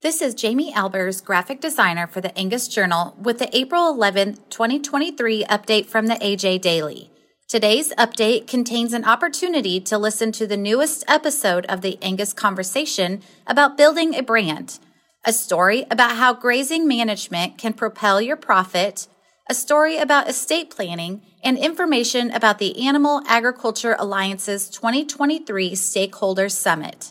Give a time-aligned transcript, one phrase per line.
[0.00, 5.42] This is Jamie Albers, graphic designer for the Angus Journal, with the April 11, 2023
[5.46, 7.10] update from the AJ Daily.
[7.48, 13.22] Today's update contains an opportunity to listen to the newest episode of the Angus Conversation
[13.44, 14.78] about building a brand,
[15.26, 19.08] a story about how grazing management can propel your profit,
[19.50, 27.10] a story about estate planning, and information about the Animal Agriculture Alliance's 2023 Stakeholders Summit.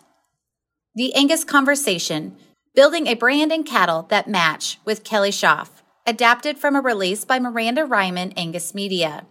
[0.95, 2.37] The Angus Conversation
[2.77, 7.39] Building a Brand and Cattle That Match with Kelly Schaff, adapted from a release by
[7.39, 9.25] Miranda Reiman Angus Media.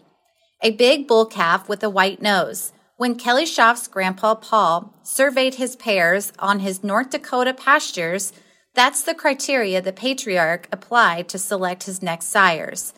[0.65, 2.73] A big bull calf with a white nose.
[2.97, 8.33] When Kelly Schaff's grandpa Paul surveyed his pairs on his North Dakota pastures,
[8.75, 12.95] that's the criteria the patriarch applied to select his next sires.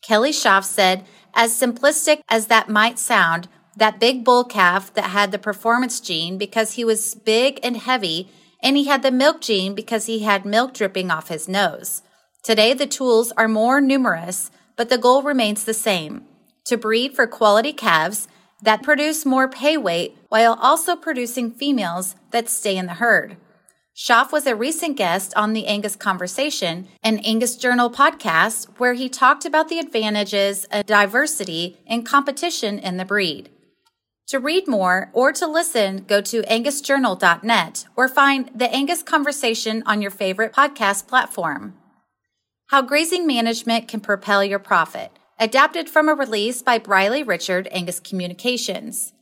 [0.00, 5.32] Kelly Schaff said, as simplistic as that might sound, that big bull calf that had
[5.32, 8.30] the performance gene because he was big and heavy
[8.62, 12.02] and he had the milk gene because he had milk dripping off his nose.
[12.42, 16.24] Today, the tools are more numerous, but the goal remains the same
[16.64, 18.28] to breed for quality calves
[18.62, 23.36] that produce more pay weight while also producing females that stay in the herd.
[23.94, 29.08] Schaff was a recent guest on the Angus Conversation, an Angus Journal podcast, where he
[29.08, 33.50] talked about the advantages of diversity and competition in the breed.
[34.32, 40.00] To read more or to listen, go to angusjournal.net or find the Angus Conversation on
[40.00, 41.74] your favorite podcast platform.
[42.68, 48.00] How Grazing Management Can Propel Your Profit, adapted from a release by Briley Richard, Angus
[48.00, 49.12] Communications.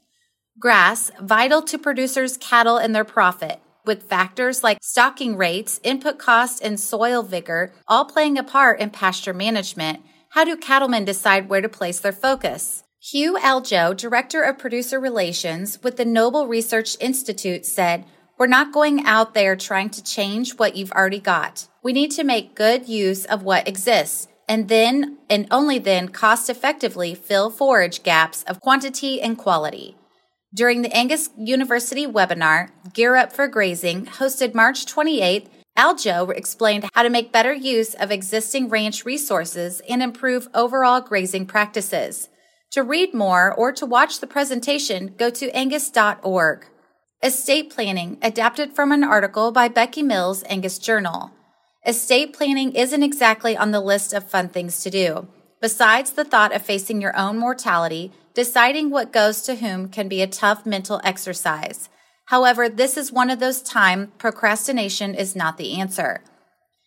[0.60, 6.62] Grass, vital to producers' cattle and their profit, with factors like stocking rates, input cost,
[6.62, 10.04] and soil vigor all playing a part in pasture management.
[10.28, 12.84] How do cattlemen decide where to place their focus?
[13.02, 18.04] Hugh Aljoe, Director of Producer Relations with the Noble Research Institute, said,
[18.36, 21.66] We're not going out there trying to change what you've already got.
[21.82, 26.50] We need to make good use of what exists and then, and only then, cost
[26.50, 29.96] effectively fill forage gaps of quantity and quality.
[30.52, 35.46] During the Angus University webinar, Gear Up for Grazing, hosted March 28th,
[35.78, 41.46] Aljoe explained how to make better use of existing ranch resources and improve overall grazing
[41.46, 42.28] practices.
[42.72, 46.66] To read more or to watch the presentation, go to angus.org.
[47.20, 51.32] Estate planning, adapted from an article by Becky Mills, Angus Journal.
[51.84, 55.26] Estate planning isn't exactly on the list of fun things to do.
[55.60, 60.22] Besides the thought of facing your own mortality, deciding what goes to whom can be
[60.22, 61.88] a tough mental exercise.
[62.26, 66.22] However, this is one of those times procrastination is not the answer.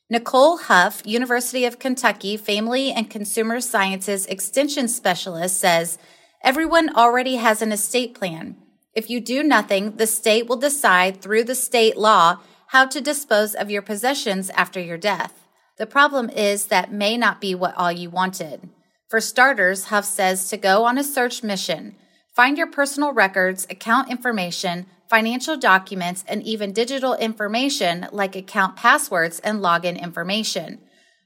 [0.09, 5.97] Nicole Huff, University of Kentucky Family and Consumer Sciences Extension Specialist, says
[6.43, 8.57] everyone already has an estate plan.
[8.93, 13.55] If you do nothing, the state will decide through the state law how to dispose
[13.55, 15.47] of your possessions after your death.
[15.77, 18.69] The problem is that may not be what all you wanted.
[19.09, 21.95] For starters, Huff says to go on a search mission.
[22.35, 29.39] Find your personal records, account information, financial documents, and even digital information like account passwords
[29.41, 30.79] and login information.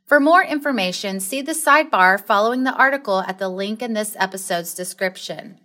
[0.06, 4.74] For more information, see the sidebar following the article at the link in this episode's
[4.74, 5.62] description.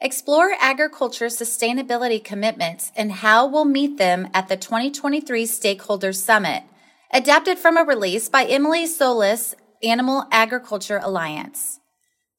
[0.00, 6.62] Explore agriculture sustainability commitments and how we'll meet them at the 2023 Stakeholders Summit,
[7.12, 11.80] adapted from a release by Emily Solis, Animal Agriculture Alliance.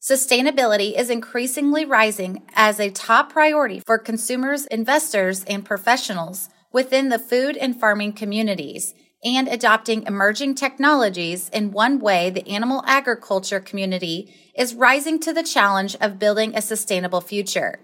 [0.02, 7.20] Sustainability is increasingly rising as a top priority for consumers, investors, and professionals within the
[7.20, 14.34] food and farming communities and adopting emerging technologies in one way the animal agriculture community
[14.58, 17.80] is rising to the challenge of building a sustainable future.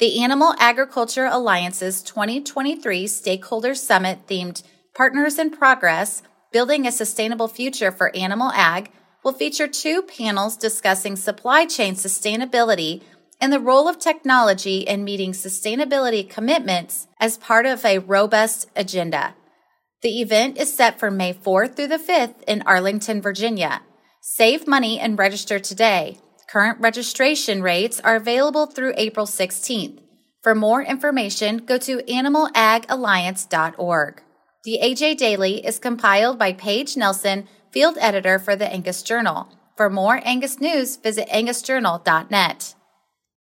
[0.00, 4.64] The Animal Agriculture Alliance's 2023 Stakeholders Summit themed
[4.96, 8.90] Partners in Progress Building a Sustainable Future for Animal Ag
[9.26, 13.02] will feature two panels discussing supply chain sustainability
[13.40, 19.34] and the role of technology in meeting sustainability commitments as part of a robust agenda.
[20.02, 23.82] The event is set for May 4th through the 5th in Arlington, Virginia.
[24.22, 26.18] Save money and register today.
[26.48, 29.98] Current registration rates are available through April 16th.
[30.40, 34.22] For more information, go to animalagalliance.org.
[34.62, 39.48] The AJ Daily is compiled by Paige Nelson field editor for the Angus Journal.
[39.76, 42.74] For more Angus news, visit angusjournal.net.